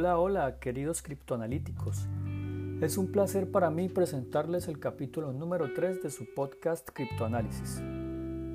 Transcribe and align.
Hola, 0.00 0.18
hola, 0.18 0.58
queridos 0.60 1.02
criptoanalíticos. 1.02 2.08
Es 2.80 2.96
un 2.96 3.12
placer 3.12 3.50
para 3.50 3.68
mí 3.68 3.90
presentarles 3.90 4.66
el 4.66 4.78
capítulo 4.78 5.34
número 5.34 5.74
3 5.74 6.02
de 6.02 6.10
su 6.10 6.24
podcast 6.34 6.88
Criptoanálisis. 6.88 7.82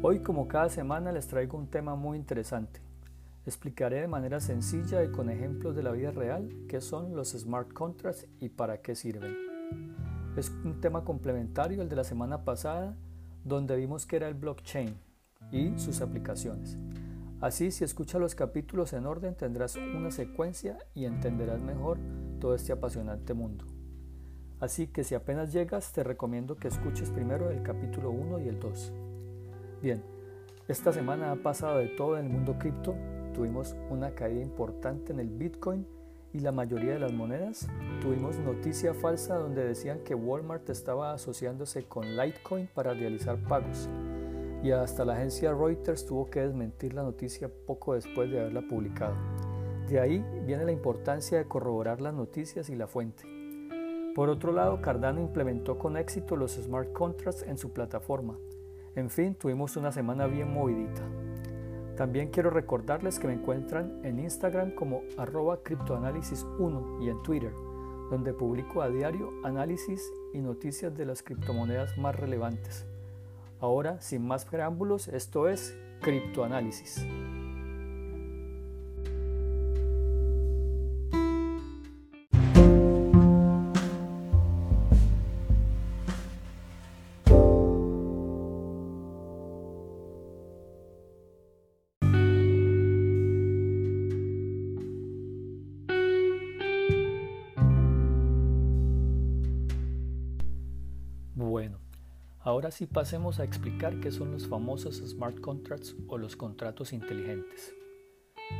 Hoy, 0.02 0.22
como 0.24 0.48
cada 0.48 0.70
semana, 0.70 1.12
les 1.12 1.28
traigo 1.28 1.56
un 1.56 1.68
tema 1.68 1.94
muy 1.94 2.18
interesante. 2.18 2.80
Explicaré 3.46 4.02
de 4.02 4.08
manera 4.08 4.40
sencilla 4.40 5.04
y 5.04 5.12
con 5.12 5.30
ejemplos 5.30 5.76
de 5.76 5.84
la 5.84 5.92
vida 5.92 6.10
real 6.10 6.50
qué 6.68 6.82
son 6.82 7.16
los 7.16 7.34
smart 7.34 7.72
contracts 7.72 8.26
y 8.40 8.50
para 8.50 8.82
qué 8.82 8.96
sirven. 8.96 9.38
Es 10.36 10.50
un 10.50 10.82
tema 10.82 11.04
complementario 11.04 11.84
al 11.84 11.90
de 11.90 11.96
la 11.96 12.04
semana 12.04 12.44
pasada, 12.44 12.98
donde 13.44 13.76
vimos 13.76 14.08
que 14.08 14.16
era 14.16 14.28
el 14.28 14.34
blockchain 14.34 14.98
y 15.52 15.78
sus 15.78 16.02
aplicaciones. 16.02 16.76
Así, 17.46 17.70
si 17.70 17.84
escuchas 17.84 18.20
los 18.20 18.34
capítulos 18.34 18.92
en 18.94 19.06
orden, 19.06 19.36
tendrás 19.36 19.76
una 19.76 20.10
secuencia 20.10 20.80
y 20.96 21.06
entenderás 21.06 21.62
mejor 21.62 22.00
todo 22.40 22.56
este 22.56 22.74
apasionante 22.74 23.36
mundo. 23.36 23.66
Así 24.60 24.88
que 24.88 25.04
si 25.04 25.14
apenas 25.14 25.54
llegas, 25.54 25.94
te 25.94 26.04
recomiendo 26.04 26.56
que 26.56 26.70
escuches 26.70 27.12
primero 27.12 27.52
el 27.52 27.62
capítulo 27.62 28.10
1 28.10 28.40
y 28.40 28.48
el 28.48 28.60
2. 28.60 28.94
Bien, 29.80 30.02
esta 30.68 30.92
semana 30.92 31.32
ha 31.32 31.36
pasado 31.36 31.78
de 31.78 31.90
todo 31.90 32.18
en 32.18 32.26
el 32.26 32.32
mundo 32.32 32.58
cripto. 32.58 32.96
Tuvimos 33.36 33.76
una 33.92 34.16
caída 34.16 34.42
importante 34.42 35.14
en 35.14 35.20
el 35.20 35.30
Bitcoin 35.30 35.86
y 36.34 36.40
la 36.40 36.52
mayoría 36.52 36.94
de 36.94 37.00
las 37.00 37.14
monedas. 37.14 37.68
Tuvimos 38.02 38.40
noticia 38.40 38.96
falsa 38.96 39.36
donde 39.36 39.64
decían 39.64 40.00
que 40.00 40.16
Walmart 40.16 40.68
estaba 40.72 41.14
asociándose 41.14 41.84
con 41.84 42.18
Litecoin 42.18 42.68
para 42.74 42.96
realizar 42.96 43.38
pagos 43.38 43.88
y 44.66 44.72
hasta 44.72 45.06
la 45.06 45.14
agencia 45.14 45.54
Reuters 45.54 46.08
tuvo 46.08 46.28
que 46.28 46.42
desmentir 46.42 46.96
la 46.96 47.04
noticia 47.04 47.52
poco 47.68 47.94
después 47.94 48.32
de 48.32 48.40
haberla 48.40 48.68
publicado. 48.68 49.14
De 49.88 50.00
ahí 50.00 50.26
viene 50.44 50.66
la 50.66 50.72
importancia 50.72 51.38
de 51.38 51.46
corroborar 51.46 52.02
las 52.02 52.16
noticias 52.16 52.72
y 52.72 52.76
la 52.76 52.88
fuente. 52.88 53.26
Por 54.16 54.30
otro 54.30 54.52
lado, 54.52 54.82
Cardano 54.82 55.22
implementó 55.22 55.78
con 55.78 55.98
éxito 55.98 56.36
los 56.36 56.54
smart 56.54 56.92
contracts 56.94 57.44
en 57.44 57.60
su 57.60 57.74
plataforma. 57.74 58.40
En 58.96 59.12
fin, 59.12 59.36
tuvimos 59.36 59.78
una 59.78 59.92
semana 59.92 60.26
bien 60.26 60.52
movidita. 60.52 61.04
También 61.96 62.30
quiero 62.32 62.50
recordarles 62.50 63.20
que 63.20 63.28
me 63.28 63.34
encuentran 63.34 64.00
en 64.04 64.18
Instagram 64.18 64.72
como 64.74 65.04
arroba 65.16 65.64
criptoanálisis1 65.64 67.04
y 67.04 67.10
en 67.10 67.22
Twitter, 67.22 67.54
donde 68.10 68.34
publico 68.34 68.82
a 68.82 68.90
diario 68.90 69.32
análisis 69.44 70.12
y 70.34 70.40
noticias 70.40 70.96
de 70.96 71.06
las 71.06 71.22
criptomonedas 71.22 72.00
más 72.00 72.16
relevantes. 72.16 72.88
Ahora, 73.60 74.02
sin 74.02 74.26
más 74.26 74.46
preámbulos, 74.46 75.08
esto 75.08 75.48
es 75.48 75.78
criptoanálisis. 76.02 77.06
Ahora 102.56 102.72
sí 102.72 102.86
pasemos 102.86 103.42
a 103.42 103.44
explicar 103.44 104.00
qué 104.00 104.14
son 104.14 104.32
los 104.32 104.48
famosos 104.48 105.04
smart 105.06 105.42
contracts 105.42 105.94
o 106.08 106.18
los 106.18 106.38
contratos 106.38 106.94
inteligentes. 106.94 107.76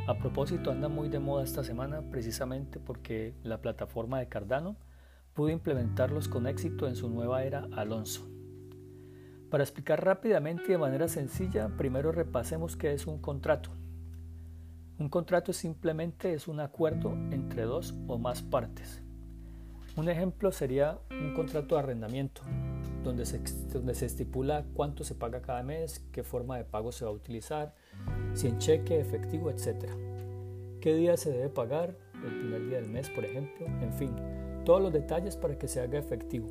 A 0.06 0.18
propósito, 0.18 0.70
anda 0.70 0.90
muy 0.90 1.08
de 1.08 1.18
moda 1.18 1.42
esta 1.42 1.64
semana 1.64 2.02
precisamente 2.10 2.78
porque 2.78 3.34
la 3.42 3.62
plataforma 3.62 4.18
de 4.18 4.28
Cardano 4.28 4.76
pudo 5.32 5.48
implementarlos 5.48 6.28
con 6.28 6.46
éxito 6.46 6.86
en 6.86 6.94
su 6.94 7.08
nueva 7.08 7.44
era 7.44 7.68
Alonso. 7.72 8.28
Para 9.50 9.64
explicar 9.64 10.04
rápidamente 10.04 10.64
y 10.66 10.72
de 10.72 10.78
manera 10.78 11.08
sencilla, 11.08 11.70
primero 11.78 12.12
repasemos 12.12 12.76
qué 12.76 12.92
es 12.92 13.06
un 13.06 13.18
contrato. 13.18 13.70
Un 14.98 15.08
contrato 15.08 15.54
simplemente 15.54 16.34
es 16.34 16.48
un 16.48 16.60
acuerdo 16.60 17.14
entre 17.30 17.62
dos 17.62 17.94
o 18.08 18.18
más 18.18 18.42
partes. 18.42 19.02
Un 19.96 20.10
ejemplo 20.10 20.52
sería 20.52 20.98
un 21.10 21.32
contrato 21.32 21.76
de 21.76 21.80
arrendamiento, 21.80 22.42
donde 23.06 23.24
se, 23.24 23.40
donde 23.72 23.94
se 23.94 24.06
estipula 24.06 24.66
cuánto 24.74 25.04
se 25.04 25.14
paga 25.14 25.40
cada 25.40 25.62
mes, 25.62 26.04
qué 26.12 26.22
forma 26.22 26.58
de 26.58 26.64
pago 26.64 26.92
se 26.92 27.04
va 27.04 27.10
a 27.10 27.14
utilizar, 27.14 27.74
si 28.34 28.48
en 28.48 28.58
cheque, 28.58 29.00
efectivo, 29.00 29.48
etc. 29.50 29.88
¿Qué 30.80 30.94
día 30.94 31.16
se 31.16 31.30
debe 31.30 31.48
pagar? 31.48 31.96
El 32.14 32.38
primer 32.38 32.66
día 32.66 32.80
del 32.80 32.90
mes, 32.90 33.08
por 33.10 33.24
ejemplo. 33.24 33.66
En 33.66 33.92
fin, 33.92 34.10
todos 34.64 34.82
los 34.82 34.92
detalles 34.92 35.36
para 35.36 35.58
que 35.58 35.68
se 35.68 35.80
haga 35.80 35.98
efectivo. 35.98 36.48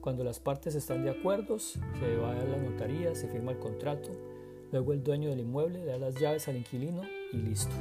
Cuando 0.00 0.24
las 0.24 0.40
partes 0.40 0.74
están 0.74 1.04
de 1.04 1.10
acuerdo, 1.10 1.58
se 1.58 1.78
va 2.16 2.32
a 2.32 2.44
la 2.44 2.56
notaría, 2.56 3.14
se 3.14 3.28
firma 3.28 3.52
el 3.52 3.58
contrato, 3.58 4.10
luego 4.72 4.92
el 4.92 5.02
dueño 5.02 5.30
del 5.30 5.40
inmueble 5.40 5.80
le 5.80 5.92
da 5.92 5.98
las 5.98 6.14
llaves 6.14 6.48
al 6.48 6.56
inquilino 6.56 7.02
y 7.32 7.36
listo. 7.38 7.74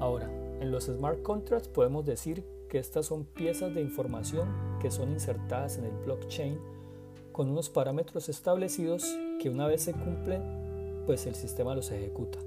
Ahora, 0.00 0.30
en 0.60 0.70
los 0.70 0.84
smart 0.84 1.22
contracts 1.22 1.68
podemos 1.68 2.04
decir 2.04 2.44
que 2.68 2.78
estas 2.78 3.06
son 3.06 3.24
piezas 3.24 3.74
de 3.74 3.80
información 3.80 4.48
que 4.80 4.90
son 4.90 5.10
insertadas 5.12 5.78
en 5.78 5.84
el 5.84 5.92
blockchain 6.04 6.58
con 7.32 7.50
unos 7.50 7.70
parámetros 7.70 8.28
establecidos 8.28 9.04
que 9.40 9.50
una 9.50 9.66
vez 9.66 9.82
se 9.82 9.92
cumplen, 9.92 10.42
pues 11.06 11.26
el 11.26 11.34
sistema 11.34 11.74
los 11.74 11.90
ejecuta. 11.90 12.38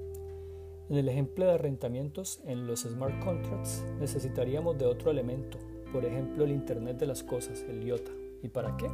En 0.88 0.96
el 0.96 1.08
ejemplo 1.08 1.44
de 1.44 1.52
arrendamientos 1.52 2.40
en 2.46 2.66
los 2.66 2.82
smart 2.82 3.18
contracts 3.24 3.84
necesitaríamos 3.98 4.78
de 4.78 4.86
otro 4.86 5.10
elemento, 5.10 5.58
por 5.92 6.04
ejemplo 6.04 6.44
el 6.44 6.52
Internet 6.52 6.98
de 6.98 7.06
las 7.06 7.22
Cosas, 7.22 7.64
el 7.68 7.82
IOTA. 7.84 8.12
¿Y 8.42 8.48
para 8.48 8.76
qué? 8.76 8.86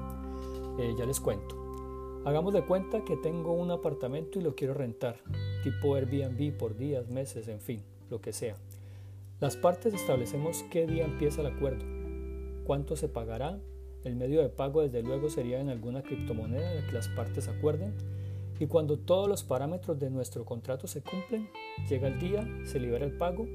Eh, 0.78 0.94
ya 0.98 1.04
les 1.04 1.20
cuento. 1.20 1.54
Hagamos 2.24 2.54
de 2.54 2.64
cuenta 2.64 3.04
que 3.04 3.16
tengo 3.16 3.52
un 3.52 3.70
apartamento 3.70 4.38
y 4.38 4.42
lo 4.42 4.54
quiero 4.54 4.74
rentar, 4.74 5.16
tipo 5.62 5.94
Airbnb 5.96 6.56
por 6.56 6.76
días, 6.76 7.08
meses, 7.08 7.48
en 7.48 7.60
fin, 7.60 7.82
lo 8.08 8.20
que 8.20 8.32
sea. 8.32 8.56
Las 9.40 9.56
partes 9.56 9.92
establecemos 9.92 10.64
qué 10.70 10.86
día 10.86 11.04
empieza 11.04 11.40
el 11.40 11.48
acuerdo, 11.48 11.84
cuánto 12.64 12.94
se 12.96 13.08
pagará 13.08 13.58
el 14.04 14.16
medio 14.16 14.42
de 14.42 14.48
pago 14.48 14.82
desde 14.82 15.02
luego 15.02 15.30
sería 15.30 15.60
en 15.60 15.68
alguna 15.68 16.02
criptomoneda 16.02 16.74
de 16.74 16.84
que 16.84 16.92
las 16.92 17.08
partes 17.08 17.48
acuerden. 17.48 17.94
Y 18.58 18.66
cuando 18.66 18.98
todos 18.98 19.28
los 19.28 19.44
parámetros 19.44 19.98
de 19.98 20.10
nuestro 20.10 20.44
contrato 20.44 20.86
se 20.86 21.02
cumplen, 21.02 21.48
llega 21.88 22.08
el 22.08 22.18
día, 22.18 22.46
se 22.64 22.80
libera 22.80 23.04
el 23.04 23.16
pago 23.16 23.46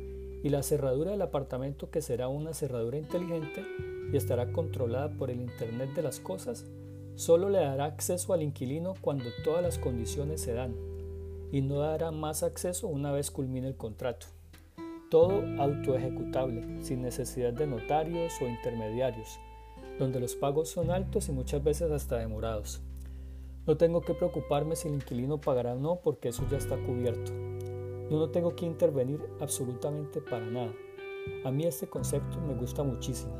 y 0.43 0.49
la 0.49 0.63
cerradura 0.63 1.11
del 1.11 1.21
apartamento 1.21 1.89
que 1.89 2.01
será 2.01 2.27
una 2.27 2.53
cerradura 2.53 2.97
inteligente 2.97 3.63
y 4.11 4.15
estará 4.15 4.51
controlada 4.51 5.09
por 5.11 5.29
el 5.29 5.41
Internet 5.41 5.93
de 5.93 6.03
las 6.03 6.19
Cosas, 6.19 6.65
solo 7.15 7.49
le 7.49 7.59
dará 7.59 7.85
acceso 7.85 8.33
al 8.33 8.43
inquilino 8.43 8.93
cuando 9.01 9.25
todas 9.43 9.61
las 9.61 9.77
condiciones 9.77 10.41
se 10.41 10.53
dan. 10.53 10.75
Y 11.51 11.61
no 11.61 11.79
dará 11.79 12.11
más 12.11 12.43
acceso 12.43 12.87
una 12.87 13.11
vez 13.11 13.31
culmine 13.31 13.67
el 13.67 13.75
contrato. 13.75 14.27
Todo 15.09 15.41
autoejecutable, 15.61 16.83
sin 16.83 17.01
necesidad 17.01 17.53
de 17.53 17.67
notarios 17.67 18.33
o 18.41 18.47
intermediarios, 18.47 19.39
donde 19.99 20.19
los 20.19 20.35
pagos 20.35 20.69
son 20.69 20.91
altos 20.91 21.29
y 21.29 21.31
muchas 21.31 21.63
veces 21.63 21.91
hasta 21.91 22.17
demorados. 22.17 22.81
No 23.65 23.77
tengo 23.77 24.01
que 24.01 24.13
preocuparme 24.13 24.75
si 24.75 24.87
el 24.87 24.95
inquilino 24.95 25.41
pagará 25.41 25.73
o 25.73 25.79
no 25.79 25.99
porque 26.03 26.29
eso 26.29 26.45
ya 26.49 26.57
está 26.57 26.77
cubierto. 26.77 27.31
Yo 28.09 28.17
no 28.17 28.29
tengo 28.29 28.55
que 28.55 28.65
intervenir 28.65 29.19
absolutamente 29.41 30.21
para 30.21 30.45
nada. 30.45 30.73
A 31.43 31.51
mí 31.51 31.65
este 31.65 31.87
concepto 31.87 32.39
me 32.39 32.55
gusta 32.55 32.83
muchísimo. 32.83 33.33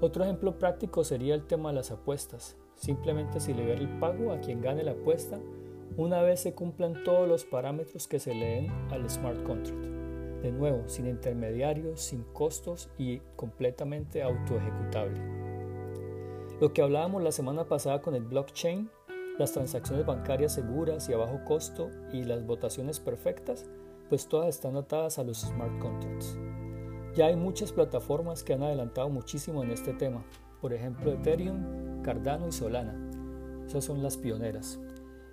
Otro 0.00 0.24
ejemplo 0.24 0.58
práctico 0.58 1.04
sería 1.04 1.34
el 1.34 1.46
tema 1.46 1.68
de 1.68 1.76
las 1.76 1.92
apuestas. 1.92 2.56
Simplemente 2.74 3.38
si 3.38 3.54
le 3.54 3.72
el 3.72 4.00
pago 4.00 4.32
a 4.32 4.40
quien 4.40 4.60
gane 4.60 4.82
la 4.82 4.92
apuesta 4.92 5.38
una 5.96 6.22
vez 6.22 6.40
se 6.40 6.54
cumplan 6.54 7.04
todos 7.04 7.28
los 7.28 7.44
parámetros 7.44 8.08
que 8.08 8.18
se 8.18 8.34
leen 8.34 8.70
al 8.90 9.08
smart 9.10 9.42
contract. 9.44 9.84
De 10.42 10.50
nuevo, 10.50 10.88
sin 10.88 11.06
intermediarios, 11.06 12.00
sin 12.00 12.24
costos 12.32 12.88
y 12.96 13.18
completamente 13.36 14.22
autoejecutable. 14.22 15.41
Lo 16.62 16.72
que 16.72 16.80
hablábamos 16.80 17.24
la 17.24 17.32
semana 17.32 17.64
pasada 17.64 18.02
con 18.02 18.14
el 18.14 18.22
blockchain, 18.22 18.88
las 19.36 19.50
transacciones 19.50 20.06
bancarias 20.06 20.54
seguras 20.54 21.08
y 21.08 21.12
a 21.12 21.16
bajo 21.16 21.42
costo 21.44 21.90
y 22.12 22.22
las 22.22 22.46
votaciones 22.46 23.00
perfectas, 23.00 23.66
pues 24.08 24.28
todas 24.28 24.50
están 24.50 24.76
atadas 24.76 25.18
a 25.18 25.24
los 25.24 25.40
smart 25.40 25.76
contracts. 25.80 26.38
Ya 27.16 27.26
hay 27.26 27.34
muchas 27.34 27.72
plataformas 27.72 28.44
que 28.44 28.52
han 28.52 28.62
adelantado 28.62 29.08
muchísimo 29.08 29.64
en 29.64 29.72
este 29.72 29.92
tema, 29.92 30.24
por 30.60 30.72
ejemplo 30.72 31.10
Ethereum, 31.10 32.00
Cardano 32.02 32.46
y 32.46 32.52
Solana. 32.52 32.94
Esas 33.66 33.84
son 33.84 34.00
las 34.00 34.16
pioneras. 34.16 34.78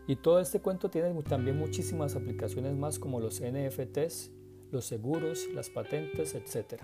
Y 0.08 0.16
todo 0.16 0.40
este 0.40 0.62
cuento 0.62 0.90
tiene 0.90 1.14
también 1.22 1.60
muchísimas 1.60 2.16
aplicaciones 2.16 2.76
más 2.76 2.98
como 2.98 3.20
los 3.20 3.40
NFTs, 3.40 4.32
los 4.72 4.84
seguros, 4.84 5.48
las 5.54 5.70
patentes, 5.70 6.34
etc. 6.34 6.82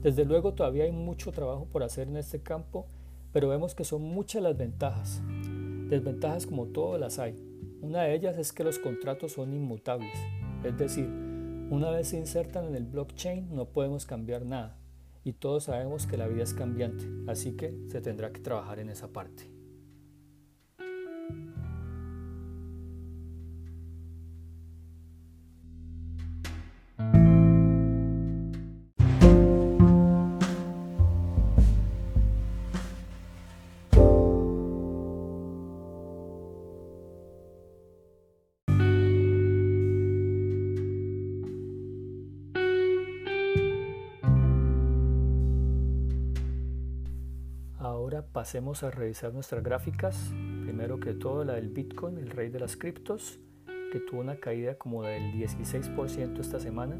Desde 0.00 0.24
luego 0.24 0.54
todavía 0.54 0.84
hay 0.84 0.92
mucho 0.92 1.32
trabajo 1.32 1.66
por 1.70 1.82
hacer 1.82 2.08
en 2.08 2.16
este 2.16 2.40
campo 2.40 2.86
pero 3.32 3.48
vemos 3.48 3.74
que 3.74 3.84
son 3.84 4.02
muchas 4.02 4.42
las 4.42 4.56
ventajas. 4.56 5.22
Desventajas 5.88 6.46
como 6.46 6.66
todas 6.66 7.00
las 7.00 7.18
hay. 7.18 7.34
Una 7.80 8.02
de 8.02 8.14
ellas 8.14 8.36
es 8.38 8.52
que 8.52 8.64
los 8.64 8.78
contratos 8.78 9.32
son 9.32 9.54
inmutables, 9.54 10.14
es 10.64 10.76
decir, 10.76 11.08
Una 11.70 11.90
vez 11.90 12.08
se 12.08 12.18
insertan 12.18 12.64
en 12.64 12.74
el 12.76 12.86
blockchain 12.86 13.54
no 13.54 13.66
podemos 13.66 14.06
cambiar 14.06 14.46
nada 14.46 14.78
y 15.22 15.34
todos 15.34 15.64
sabemos 15.64 16.06
que 16.06 16.16
la 16.16 16.26
vida 16.26 16.42
es 16.42 16.54
cambiante, 16.54 17.04
así 17.30 17.52
que 17.52 17.78
se 17.88 18.00
tendrá 18.00 18.32
que 18.32 18.40
trabajar 18.40 18.78
en 18.78 18.88
esa 18.88 19.08
parte. 19.08 19.57
Pasemos 48.22 48.82
a 48.82 48.90
revisar 48.90 49.32
nuestras 49.32 49.62
gráficas. 49.62 50.32
Primero 50.62 50.98
que 51.00 51.14
todo 51.14 51.44
la 51.44 51.54
del 51.54 51.68
Bitcoin, 51.68 52.18
el 52.18 52.30
rey 52.30 52.48
de 52.48 52.60
las 52.60 52.76
criptos, 52.76 53.38
que 53.92 54.00
tuvo 54.00 54.20
una 54.20 54.36
caída 54.36 54.76
como 54.76 55.02
del 55.02 55.32
16% 55.32 56.40
esta 56.40 56.60
semana. 56.60 56.96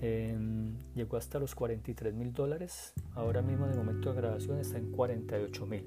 Em, 0.00 0.76
llegó 0.94 1.16
hasta 1.16 1.38
los 1.38 1.54
43 1.54 2.14
mil 2.14 2.32
dólares. 2.32 2.92
Ahora 3.14 3.42
mismo 3.42 3.66
en 3.66 3.72
el 3.72 3.78
momento 3.78 4.10
de 4.10 4.16
grabación 4.16 4.58
está 4.58 4.78
en 4.78 4.90
48 4.90 5.66
mil. 5.66 5.84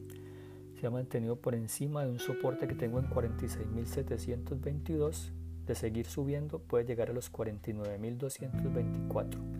Se 0.80 0.88
ha 0.88 0.90
mantenido 0.90 1.36
por 1.36 1.54
encima 1.56 2.06
de 2.06 2.12
un 2.12 2.20
soporte 2.20 2.68
que 2.68 2.76
tengo 2.76 3.00
en 3.00 3.10
46.722. 3.10 5.32
De 5.66 5.76
seguir 5.76 6.06
subiendo 6.06 6.60
puede 6.60 6.86
llegar 6.86 7.10
a 7.10 7.14
los 7.14 7.32
49.224. 7.32 9.55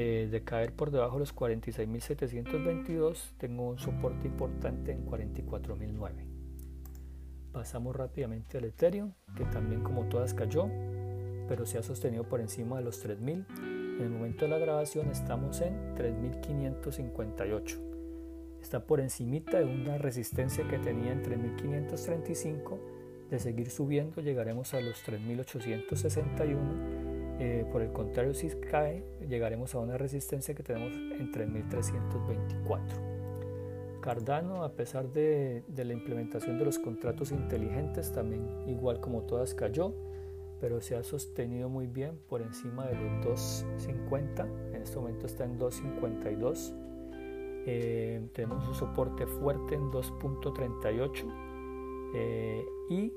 Eh, 0.00 0.28
de 0.30 0.44
caer 0.44 0.74
por 0.74 0.92
debajo 0.92 1.14
de 1.14 1.18
los 1.18 1.34
46.722 1.34 3.32
tengo 3.36 3.68
un 3.68 3.80
soporte 3.80 4.28
importante 4.28 4.92
en 4.92 5.04
44.009 5.04 6.12
pasamos 7.50 7.96
rápidamente 7.96 8.58
al 8.58 8.66
Ethereum 8.66 9.14
que 9.36 9.44
también 9.46 9.82
como 9.82 10.04
todas 10.04 10.34
cayó 10.34 10.70
pero 11.48 11.66
se 11.66 11.78
ha 11.78 11.82
sostenido 11.82 12.22
por 12.22 12.40
encima 12.40 12.78
de 12.78 12.84
los 12.84 13.04
3.000 13.04 13.44
en 13.58 14.00
el 14.00 14.10
momento 14.10 14.44
de 14.44 14.52
la 14.52 14.58
grabación 14.58 15.10
estamos 15.10 15.60
en 15.62 15.96
3.558 15.96 18.60
está 18.62 18.86
por 18.86 19.00
encimita 19.00 19.58
de 19.58 19.64
una 19.64 19.98
resistencia 19.98 20.64
que 20.68 20.78
tenía 20.78 21.10
en 21.10 21.24
3.535 21.24 22.78
de 23.30 23.38
seguir 23.40 23.68
subiendo 23.68 24.20
llegaremos 24.20 24.74
a 24.74 24.80
los 24.80 25.04
3.861 25.04 26.97
eh, 27.40 27.64
por 27.70 27.82
el 27.82 27.92
contrario, 27.92 28.34
si 28.34 28.48
cae, 28.48 29.04
llegaremos 29.28 29.72
a 29.74 29.78
una 29.78 29.96
resistencia 29.96 30.54
que 30.54 30.64
tenemos 30.64 30.92
en 30.92 31.30
3324. 31.30 32.98
Cardano, 34.00 34.64
a 34.64 34.72
pesar 34.72 35.12
de, 35.12 35.62
la 35.76 35.92
implementación 35.92 36.58
de 36.58 36.64
los 36.64 36.80
contratos 36.80 37.30
inteligentes, 37.30 38.12
también 38.12 38.44
igual 38.66 39.00
como 39.00 39.22
todas 39.22 39.54
cayó, 39.54 39.94
pero 40.60 40.80
se 40.80 40.96
ha 40.96 41.04
sostenido 41.04 41.68
muy 41.68 41.86
bien 41.86 42.18
por 42.28 42.42
encima 42.42 42.86
de 42.86 42.96
los 42.96 43.64
2.50. 43.86 44.74
En 44.74 44.82
este 44.82 44.96
momento 44.96 45.26
está 45.26 45.44
en 45.44 45.60
2.52. 45.60 46.74
Eh, 47.66 48.28
tenemos 48.32 48.66
un 48.66 48.74
soporte 48.74 49.26
fuerte 49.26 49.76
en 49.76 49.90
2.38 49.90 52.12
eh, 52.14 52.64
y 52.88 53.12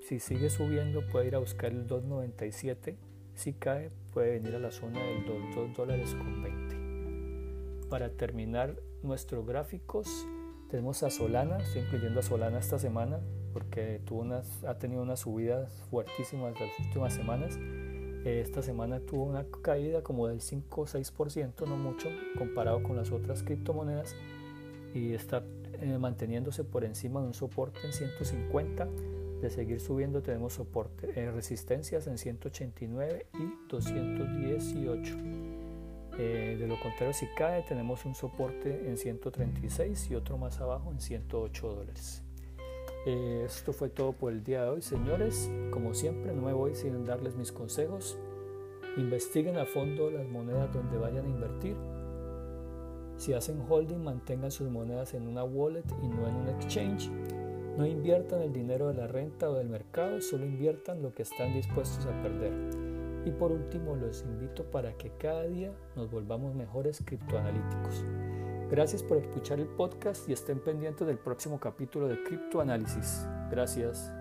si 0.00 0.20
sigue 0.20 0.48
subiendo 0.48 1.06
puede 1.08 1.26
ir 1.26 1.34
a 1.34 1.38
buscar 1.38 1.72
el 1.72 1.86
2.97 1.86 2.96
si 3.34 3.52
cae, 3.52 3.90
puede 4.12 4.32
venir 4.32 4.54
a 4.54 4.58
la 4.58 4.70
zona 4.70 5.00
de 5.00 5.20
los 5.20 5.54
2 5.54 5.76
dólares 5.76 6.14
con 6.14 6.42
20. 6.42 7.88
Para 7.88 8.10
terminar 8.10 8.76
nuestros 9.02 9.46
gráficos, 9.46 10.26
tenemos 10.70 11.02
a 11.02 11.10
Solana, 11.10 11.58
estoy 11.58 11.82
incluyendo 11.82 12.20
a 12.20 12.22
Solana 12.22 12.58
esta 12.58 12.78
semana 12.78 13.20
porque 13.52 14.00
tuvo 14.04 14.20
unas, 14.20 14.62
ha 14.64 14.78
tenido 14.78 15.02
unas 15.02 15.20
subidas 15.20 15.72
fuertísimas 15.90 16.54
las 16.60 16.70
últimas 16.86 17.12
semanas. 17.12 17.58
Eh, 18.24 18.42
esta 18.44 18.62
semana 18.62 19.00
tuvo 19.00 19.24
una 19.24 19.46
caída 19.62 20.02
como 20.02 20.28
del 20.28 20.40
5 20.40 20.80
o 20.82 20.86
6%, 20.86 21.66
no 21.66 21.76
mucho, 21.76 22.08
comparado 22.38 22.82
con 22.82 22.96
las 22.96 23.10
otras 23.10 23.42
criptomonedas 23.42 24.14
y 24.94 25.14
está 25.14 25.42
eh, 25.80 25.98
manteniéndose 25.98 26.64
por 26.64 26.84
encima 26.84 27.20
de 27.20 27.28
un 27.28 27.34
soporte 27.34 27.80
en 27.84 27.92
150 27.92 28.88
de 29.40 29.50
seguir 29.50 29.80
subiendo 29.80 30.22
tenemos 30.22 30.54
soporte, 30.54 31.10
eh, 31.14 31.30
resistencias 31.30 32.06
en 32.06 32.18
189 32.18 33.26
y 33.34 33.68
218. 33.68 35.14
Eh, 36.18 36.56
de 36.58 36.66
lo 36.66 36.78
contrario, 36.80 37.14
si 37.14 37.26
cae, 37.36 37.62
tenemos 37.62 38.04
un 38.04 38.14
soporte 38.14 38.88
en 38.88 38.98
136 38.98 40.10
y 40.10 40.14
otro 40.14 40.36
más 40.36 40.60
abajo 40.60 40.90
en 40.90 41.00
108 41.00 41.68
dólares. 41.68 42.22
Eh, 43.06 43.44
esto 43.46 43.72
fue 43.72 43.88
todo 43.88 44.12
por 44.12 44.32
el 44.32 44.44
día 44.44 44.64
de 44.64 44.68
hoy, 44.70 44.82
señores. 44.82 45.50
Como 45.70 45.94
siempre, 45.94 46.32
no 46.34 46.42
me 46.42 46.52
voy 46.52 46.74
sin 46.74 47.06
darles 47.06 47.36
mis 47.36 47.52
consejos. 47.52 48.18
Investiguen 48.96 49.56
a 49.56 49.64
fondo 49.64 50.10
las 50.10 50.26
monedas 50.26 50.72
donde 50.74 50.98
vayan 50.98 51.24
a 51.24 51.28
invertir. 51.28 51.76
Si 53.16 53.32
hacen 53.32 53.62
holding, 53.66 54.02
mantengan 54.02 54.50
sus 54.50 54.68
monedas 54.68 55.14
en 55.14 55.26
una 55.26 55.44
wallet 55.44 55.84
y 56.02 56.08
no 56.08 56.26
en 56.26 56.34
un 56.34 56.48
exchange 56.48 57.10
no 57.76 57.86
inviertan 57.86 58.42
el 58.42 58.52
dinero 58.52 58.88
de 58.88 58.94
la 58.94 59.06
renta 59.06 59.48
o 59.48 59.54
del 59.54 59.68
mercado, 59.68 60.20
solo 60.20 60.44
inviertan 60.44 61.02
lo 61.02 61.14
que 61.14 61.22
están 61.22 61.54
dispuestos 61.54 62.06
a 62.06 62.22
perder. 62.22 62.52
Y 63.24 63.30
por 63.32 63.52
último, 63.52 63.96
los 63.96 64.22
invito 64.22 64.64
para 64.70 64.96
que 64.96 65.10
cada 65.18 65.44
día 65.44 65.72
nos 65.96 66.10
volvamos 66.10 66.54
mejores 66.54 67.02
criptoanalíticos. 67.04 68.04
Gracias 68.70 69.02
por 69.02 69.18
escuchar 69.18 69.58
el 69.58 69.66
podcast 69.66 70.28
y 70.28 70.32
estén 70.32 70.60
pendientes 70.60 71.06
del 71.06 71.18
próximo 71.18 71.58
capítulo 71.58 72.06
de 72.08 72.22
Criptoanálisis. 72.22 73.26
Gracias. 73.50 74.19